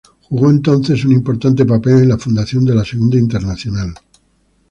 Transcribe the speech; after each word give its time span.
Jugó 0.29 0.49
entonces 0.49 1.05
un 1.05 1.11
importante 1.11 1.63
papel 1.63 1.99
en 1.99 2.09
la 2.09 2.17
fundación 2.17 2.65
de 2.65 2.73
la 2.73 2.83
Segunda 2.83 3.19
Internacional. 3.19 3.93